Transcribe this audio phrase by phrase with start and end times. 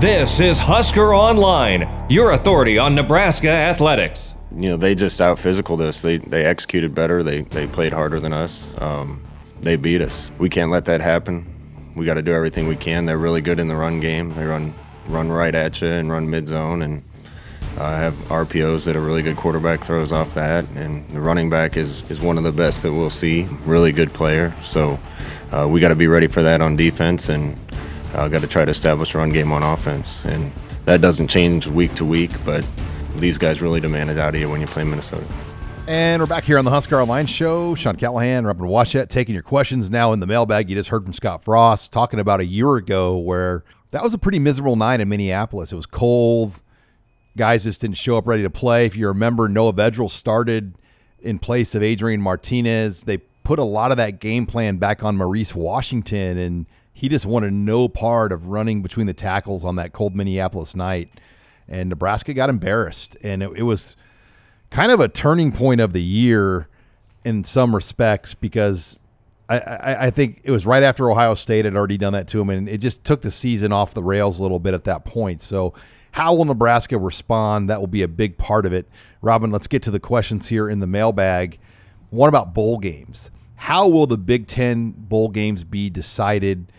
[0.00, 4.34] This is Husker Online, your authority on Nebraska athletics.
[4.54, 6.02] You know, they just out physicaled us.
[6.02, 7.22] They they executed better.
[7.22, 8.74] They they played harder than us.
[8.82, 9.22] Um,
[9.60, 10.30] they beat us.
[10.38, 11.46] We can't let that happen.
[11.96, 13.06] We got to do everything we can.
[13.06, 14.34] They're really good in the run game.
[14.34, 14.74] They run
[15.06, 17.02] run right at you and run mid zone and
[17.78, 20.66] uh, have RPOs that a really good quarterback throws off that.
[20.74, 23.44] And the running back is is one of the best that we'll see.
[23.64, 24.54] Really good player.
[24.62, 24.98] So
[25.50, 27.56] uh, we got to be ready for that on defense and
[28.14, 30.24] uh, got to try to establish a run game on offense.
[30.24, 30.50] And
[30.84, 32.66] that doesn't change week to week, but
[33.16, 35.26] these guys really demand it out of you when you play Minnesota.
[35.86, 37.74] And we're back here on the Husker Online Show.
[37.74, 40.70] Sean Callahan, Robin Washut, taking your questions now in the mailbag.
[40.70, 44.18] You just heard from Scott Frost talking about a year ago where that was a
[44.18, 45.72] pretty miserable night in Minneapolis.
[45.72, 46.60] It was cold.
[47.36, 48.86] Guys just didn't show up ready to play.
[48.86, 50.74] If you remember, Noah Vedral started
[51.20, 53.04] in place of Adrian Martinez.
[53.04, 57.26] They put a lot of that game plan back on Maurice Washington, and he just
[57.26, 61.10] wanted no part of running between the tackles on that cold Minneapolis night.
[61.68, 63.16] And Nebraska got embarrassed.
[63.22, 63.96] And it, it was
[64.70, 66.68] kind of a turning point of the year
[67.24, 68.96] in some respects because
[69.48, 72.40] I, I, I, think it was right after Ohio State had already done that to
[72.40, 75.04] him, and it just took the season off the rails a little bit at that
[75.04, 75.42] point.
[75.42, 75.74] So,
[76.12, 77.68] how will Nebraska respond?
[77.68, 78.88] That will be a big part of it.
[79.20, 81.58] Robin, let's get to the questions here in the mailbag.
[82.10, 83.30] What about bowl games?
[83.56, 86.70] How will the Big Ten bowl games be decided?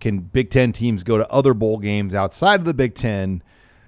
[0.00, 3.42] Can Big Ten teams go to other bowl games outside of the Big Ten?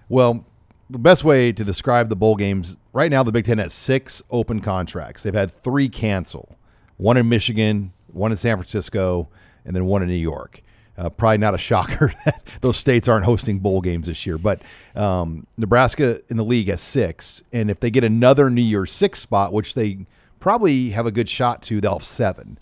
[0.09, 0.45] Well,
[0.91, 4.23] the best way to describe the bowl games right now, the Big Ten has six
[4.31, 5.23] open contracts.
[5.23, 6.57] They've had three cancel
[6.99, 9.29] one in Michigan, one in San Francisco,
[9.65, 10.63] and then one in New York.
[10.97, 14.63] Uh, probably not a shocker that those states aren't hosting bowl games this year, but
[14.95, 17.43] um, Nebraska in the league has six.
[17.53, 20.07] And if they get another New Year's six spot, which they
[20.39, 22.59] probably have a good shot to, they'll have seven.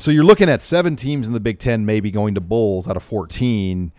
[0.00, 2.96] So you're looking at seven teams in the Big Ten maybe going to bowls out
[2.96, 3.90] of 14.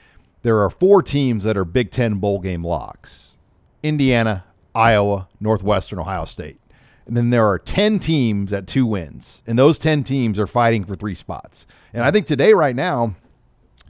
[0.44, 3.38] There are four teams that are Big Ten bowl game locks
[3.84, 6.58] Indiana, Iowa, Northwestern, Ohio State.
[7.06, 9.44] And then there are 10 teams at two wins.
[9.46, 11.68] And those 10 teams are fighting for three spots.
[11.92, 13.16] And I think today, right now,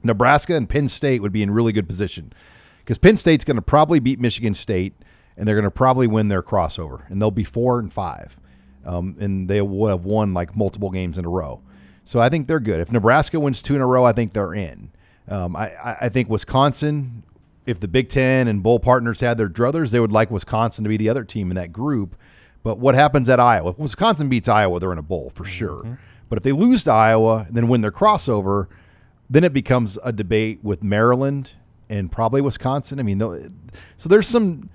[0.02, 2.32] Nebraska and Penn State would be in really good position
[2.78, 4.94] because Penn State's going to probably beat Michigan State
[5.36, 7.08] and they're going to probably win their crossover.
[7.08, 8.40] And they'll be four and five.
[8.84, 11.62] Um, and they will have won like multiple games in a row.
[12.10, 12.80] So I think they're good.
[12.80, 14.90] If Nebraska wins two in a row, I think they're in.
[15.28, 17.22] Um, I, I think Wisconsin,
[17.66, 20.88] if the Big Ten and bowl partners had their druthers, they would like Wisconsin to
[20.88, 22.16] be the other team in that group.
[22.64, 23.70] But what happens at Iowa?
[23.70, 25.84] If Wisconsin beats Iowa, they're in a bowl for sure.
[25.84, 25.94] Mm-hmm.
[26.28, 28.66] But if they lose to Iowa and then win their crossover,
[29.30, 31.52] then it becomes a debate with Maryland
[31.88, 32.98] and probably Wisconsin.
[32.98, 33.20] I mean,
[33.96, 34.68] so there's some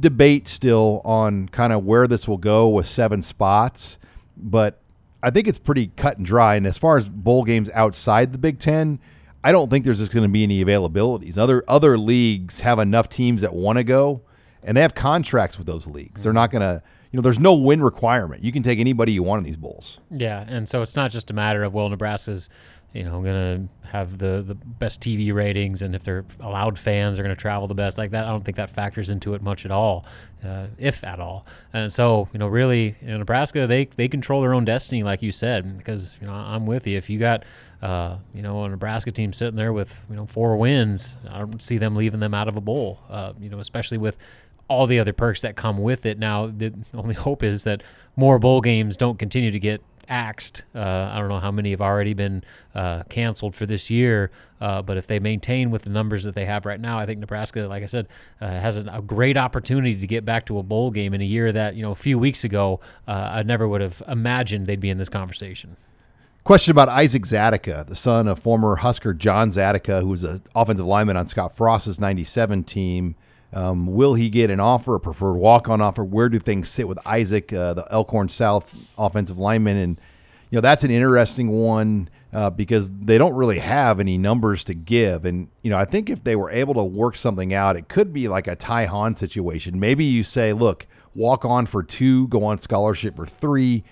[0.00, 3.96] debate still on kind of where this will go with seven spots.
[4.36, 4.80] But
[5.24, 6.54] I think it's pretty cut and dry.
[6.54, 9.00] And as far as bowl games outside the Big Ten,
[9.42, 11.38] I don't think there's just going to be any availabilities.
[11.38, 14.22] Other other leagues have enough teams that want to go,
[14.62, 16.22] and they have contracts with those leagues.
[16.22, 18.44] They're not going to, you know, there's no win requirement.
[18.44, 19.98] You can take anybody you want in these bowls.
[20.10, 22.50] Yeah, and so it's not just a matter of well, Nebraska's
[22.94, 27.16] you know, going to have the, the best TV ratings, and if they're allowed fans,
[27.16, 27.98] they're going to travel the best.
[27.98, 30.06] Like that, I don't think that factors into it much at all,
[30.44, 31.44] uh, if at all.
[31.72, 35.32] And so, you know, really, in Nebraska, they they control their own destiny, like you
[35.32, 35.76] said.
[35.76, 36.96] Because you know, I'm with you.
[36.96, 37.44] If you got,
[37.82, 41.60] uh, you know, a Nebraska team sitting there with you know four wins, I don't
[41.60, 43.00] see them leaving them out of a bowl.
[43.10, 44.16] Uh, you know, especially with
[44.68, 46.18] all the other perks that come with it.
[46.18, 47.82] Now, the only hope is that
[48.14, 50.62] more bowl games don't continue to get axed.
[50.74, 52.44] Uh, I don't know how many have already been
[52.74, 56.44] uh, canceled for this year, uh, but if they maintain with the numbers that they
[56.44, 58.08] have right now, I think Nebraska, like I said,
[58.40, 61.24] uh, has a, a, great opportunity to get back to a bowl game in a
[61.24, 64.80] year that you know a few weeks ago uh, I never would have imagined they'd
[64.80, 65.76] be in this conversation.
[66.44, 70.86] Question about Isaac Zadika, the son of former Husker John Zadika, who was an offensive
[70.86, 73.16] lineman on Scott Frost's 97 team.
[73.54, 76.02] Um, will he get an offer, a preferred walk-on offer?
[76.02, 79.76] Where do things sit with Isaac, uh, the Elkhorn South offensive lineman?
[79.76, 80.00] And
[80.50, 84.74] you know that's an interesting one uh, because they don't really have any numbers to
[84.74, 85.24] give.
[85.24, 88.12] And you know I think if they were able to work something out, it could
[88.12, 89.78] be like a Ty Han situation.
[89.78, 93.84] Maybe you say, look, walk on for two, go on scholarship for three.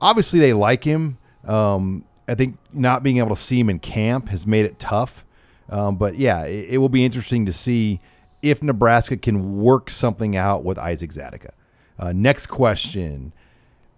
[0.00, 1.18] Obviously, they like him.
[1.44, 5.24] Um, I think not being able to see him in camp has made it tough.
[5.68, 8.00] Um, but yeah, it, it will be interesting to see
[8.42, 11.50] if Nebraska can work something out with Isaac Zadika.
[11.98, 13.32] Uh, next question.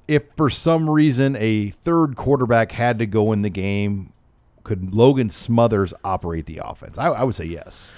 [0.07, 4.13] If for some reason a third quarterback had to go in the game,
[4.63, 6.99] could Logan Smothers operate the offense?
[6.99, 7.91] I, I would say yes.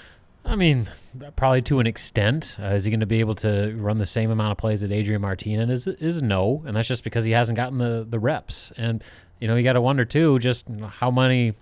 [0.45, 0.89] I mean,
[1.35, 2.55] probably to an extent.
[2.57, 4.91] Uh, is he going to be able to run the same amount of plays that
[4.91, 5.95] Adrian Martinez is?
[5.95, 8.71] Is no, and that's just because he hasn't gotten the the reps.
[8.77, 9.03] And
[9.41, 11.53] you know, you got to wonder too, just how many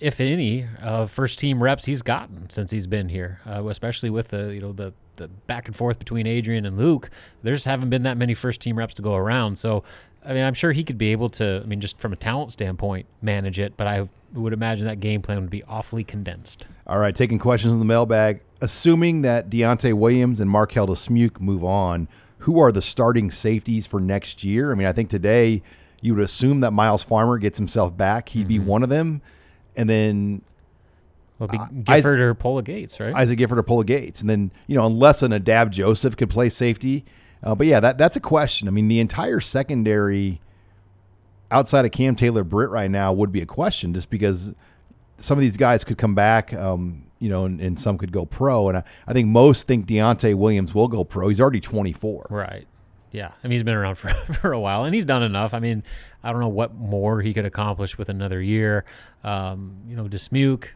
[0.00, 4.28] if any, uh, first team reps he's gotten since he's been here, uh, especially with
[4.28, 7.10] the you know the the back and forth between Adrian and Luke.
[7.42, 9.58] There just haven't been that many first team reps to go around.
[9.58, 9.82] So,
[10.24, 11.60] I mean, I'm sure he could be able to.
[11.62, 13.76] I mean, just from a talent standpoint, manage it.
[13.76, 16.66] But I would imagine that game plan would be awfully condensed.
[16.86, 18.40] All right, taking questions in the mailbag.
[18.60, 24.00] Assuming that Deontay Williams and Marquel Dismuke move on, who are the starting safeties for
[24.00, 24.72] next year?
[24.72, 25.62] I mean, I think today
[26.00, 28.30] you would assume that Myles Farmer gets himself back.
[28.30, 29.20] He'd be one of them.
[29.76, 30.42] And then
[31.38, 33.14] Well, be Uh, Gifford or Pola Gates, right?
[33.14, 34.20] Isaac Gifford or Pola Gates.
[34.20, 37.04] And then, you know, unless a Nadab Joseph could play safety.
[37.42, 38.66] Uh, but yeah, that that's a question.
[38.66, 40.40] I mean, the entire secondary
[41.50, 44.54] outside of Cam Taylor Britt right now would be a question just because
[45.16, 48.26] some of these guys could come back, um, you know, and, and some could go
[48.26, 48.68] pro.
[48.68, 51.28] And I, I think most think Deontay Williams will go pro.
[51.28, 52.26] He's already 24.
[52.30, 52.66] Right.
[53.10, 53.32] Yeah.
[53.42, 54.08] I mean, he's been around for,
[54.40, 55.54] for a while and he's done enough.
[55.54, 55.82] I mean,
[56.22, 58.84] I don't know what more he could accomplish with another year.
[59.24, 60.68] Um, you know, Dismuke,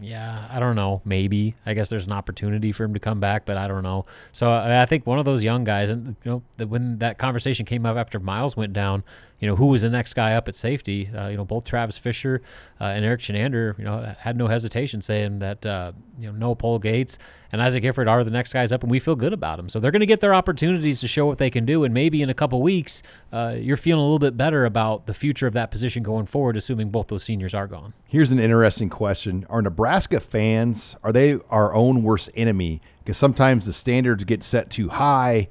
[0.00, 1.02] yeah, I don't know.
[1.04, 1.54] Maybe.
[1.64, 4.04] I guess there's an opportunity for him to come back, but I don't know.
[4.32, 7.18] So I I think one of those young guys, and you know, the, when that
[7.18, 9.04] conversation came up after Myles went down,
[9.44, 11.10] you know, who was the next guy up at safety?
[11.14, 12.40] Uh, you know, both Travis Fisher
[12.80, 16.56] uh, and Erik Chinander, you know, had no hesitation saying that uh, you know, Noa
[16.56, 17.18] Pola Gates
[17.52, 19.68] and Isaac Gifford are the next guys up, and we feel good about them.
[19.68, 22.22] So they're going to get their opportunities to show what they can do, and maybe
[22.22, 23.02] in a couple weeks,
[23.34, 26.56] uh, you're feeling a little bit better about the future of that position going forward,
[26.56, 27.92] assuming both those seniors are gone.
[28.06, 32.80] Here's an interesting question: Are Nebraska fans are they our own worst enemy?
[33.04, 35.48] Because sometimes the standards get set too high.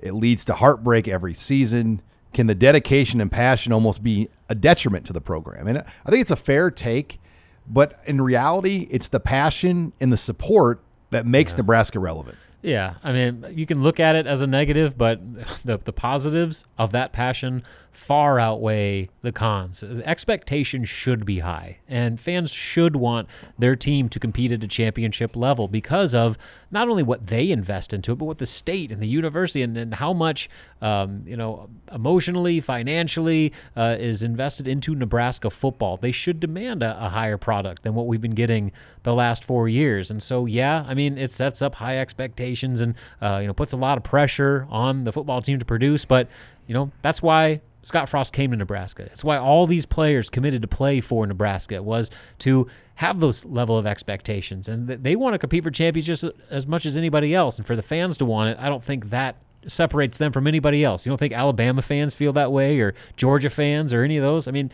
[0.00, 2.02] It leads to heartbreak every season.
[2.36, 5.66] Can the dedication and passion almost be a detriment to the program?
[5.68, 7.18] And I think it's a fair take,
[7.66, 12.36] but in reality, it's the passion and the support that makes Nebraska relevant.
[12.60, 15.18] Yeah, I mean, you can look at it as a negative, but
[15.64, 17.62] the the positives of that passion
[17.96, 19.80] far outweigh the cons.
[19.80, 23.28] The expectation should be high, and fans should want
[23.58, 26.36] their team to compete at a championship level because of
[26.70, 29.76] not only what they invest into it, but what the state and the university and,
[29.76, 30.50] and how much
[30.82, 35.96] um, you know emotionally, financially uh, is invested into Nebraska football.
[35.96, 38.72] They should demand a, a higher product than what we've been getting
[39.04, 40.10] the last four years.
[40.10, 43.72] And so, yeah, I mean, it sets up high expectations and uh, you know puts
[43.72, 46.04] a lot of pressure on the football team to produce.
[46.04, 46.28] But
[46.66, 49.04] you know that's why Scott Frost came to Nebraska.
[49.04, 52.10] It's why all these players committed to play for Nebraska was
[52.40, 52.66] to
[52.96, 56.96] have those level of expectations, and they want to compete for championships as much as
[56.96, 57.58] anybody else.
[57.58, 59.36] And for the fans to want it, I don't think that
[59.68, 61.06] separates them from anybody else.
[61.06, 64.48] You don't think Alabama fans feel that way, or Georgia fans, or any of those?
[64.48, 64.72] I mean.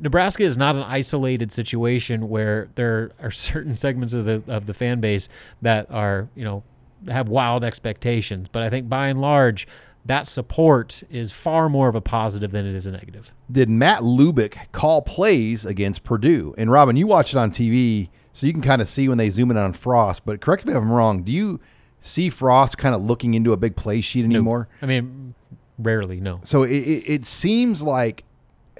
[0.00, 4.72] Nebraska is not an isolated situation where there are certain segments of the of the
[4.72, 5.28] fan base
[5.60, 6.62] that are, you know,
[7.08, 8.48] have wild expectations.
[8.48, 9.68] But I think by and large,
[10.04, 13.32] that support is far more of a positive than it is a negative.
[13.50, 16.54] Did Matt Lubick call plays against Purdue?
[16.58, 19.30] And Robin, you watch it on TV, so you can kind of see when they
[19.30, 20.24] zoom in on Frost.
[20.26, 21.22] But correct me if I'm wrong.
[21.22, 21.60] Do you
[22.00, 24.68] see Frost kind of looking into a big play sheet anymore?
[24.80, 25.34] I mean,
[25.78, 26.40] rarely, no.
[26.42, 28.24] So it, it, it seems like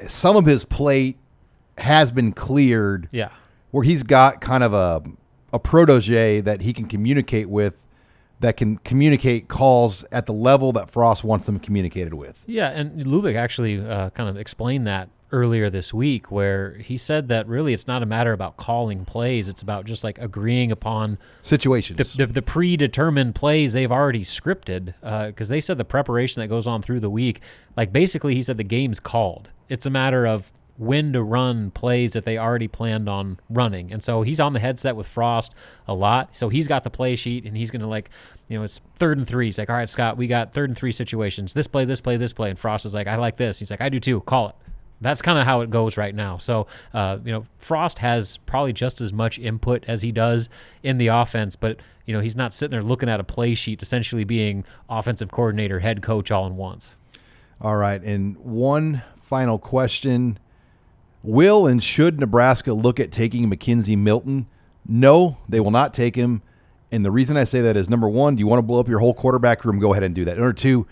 [0.08, 1.18] some of his plate
[1.78, 3.28] has been cleared Yeah.
[3.70, 5.02] where he's got kind of a
[5.54, 7.76] a protege that he can communicate with
[8.42, 12.44] that can communicate calls at the level that Frost wants them communicated with.
[12.46, 17.28] Yeah, and Lubick actually uh, kind of explained that earlier this week, where he said
[17.28, 21.18] that really it's not a matter about calling plays; it's about just like agreeing upon
[21.40, 21.96] Situations.
[21.96, 24.92] the, the, the predetermined plays they've already scripted.
[25.00, 27.40] Because they said the preparation that goes on through the week,
[27.76, 29.50] like basically, he said the game's called.
[29.68, 33.92] It's a matter of when to run plays that they already planned on running.
[33.92, 35.54] And so he's on the headset with Frost
[35.86, 36.34] a lot.
[36.34, 38.10] So he's got the play sheet and he's going to like,
[38.48, 39.46] you know, it's third and three.
[39.46, 41.54] He's like, all right, Scott, we got third and three situations.
[41.54, 42.50] This play, this play, this play.
[42.50, 43.58] And Frost is like, I like this.
[43.58, 44.20] He's like, I do too.
[44.22, 44.54] Call it.
[45.00, 46.38] That's kind of how it goes right now.
[46.38, 50.48] So, uh, you know, Frost has probably just as much input as he does
[50.84, 53.82] in the offense, but, you know, he's not sitting there looking at a play sheet,
[53.82, 56.94] essentially being offensive coordinator, head coach all in once.
[57.60, 58.00] All right.
[58.00, 60.38] And one final question
[61.22, 64.46] Will and should Nebraska look at taking McKenzie Milton?
[64.86, 66.42] No, they will not take him.
[66.90, 68.88] And the reason I say that is number one, do you want to blow up
[68.88, 69.78] your whole quarterback room?
[69.78, 70.36] Go ahead and do that.
[70.36, 70.86] Number two,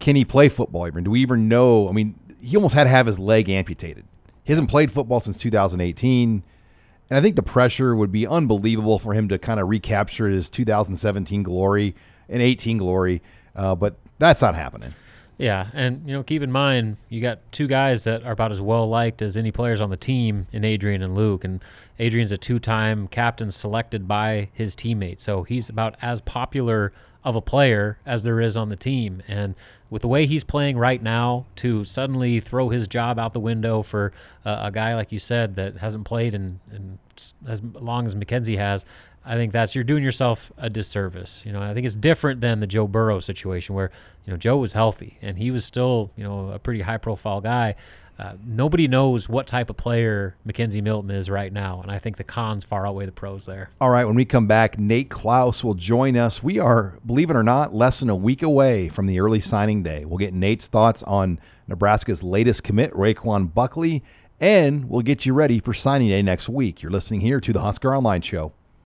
[0.00, 1.04] can he play football even?
[1.04, 1.88] Do we even know?
[1.88, 4.04] I mean, he almost had to have his leg amputated.
[4.44, 6.42] He hasn't played football since 2018.
[7.08, 10.50] And I think the pressure would be unbelievable for him to kind of recapture his
[10.50, 11.94] 2017 glory
[12.28, 13.22] and 18 glory.
[13.54, 14.94] Uh, but that's not happening.
[15.38, 18.60] Yeah, and you know, keep in mind you got two guys that are about as
[18.60, 21.62] well liked as any players on the team in Adrian and Luke, and
[21.98, 27.42] Adrian's a two-time captain selected by his teammates, so he's about as popular of a
[27.42, 29.20] player as there is on the team.
[29.26, 29.56] And
[29.90, 33.82] with the way he's playing right now, to suddenly throw his job out the window
[33.82, 34.12] for
[34.44, 36.98] uh, a guy like you said that hasn't played in, in
[37.46, 38.84] as long as McKenzie has,
[39.24, 41.42] I think that's you're doing yourself a disservice.
[41.44, 43.90] You know, I think it's different than the Joe Burrow situation where
[44.24, 47.40] you know Joe was healthy and he was still you know a pretty high profile
[47.40, 47.74] guy.
[48.18, 52.16] Uh, nobody knows what type of player McKenzie Milton is right now, and I think
[52.16, 53.68] the cons far outweigh the pros there.
[53.78, 56.42] All right, when we come back, Nate Clouse will join us.
[56.42, 59.82] We are, believe it or not, less than a week away from the early signing
[59.82, 60.06] day.
[60.06, 64.02] We'll get Nate's thoughts on Nebraska's latest commit, Ru'Quan Buckley,
[64.40, 66.82] and we'll get you ready for signing day next week.
[66.82, 68.52] You're listening here to the Husker Online Show.